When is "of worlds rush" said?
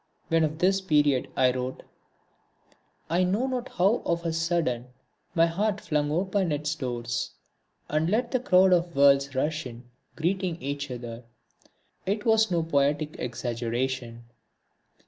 8.73-9.67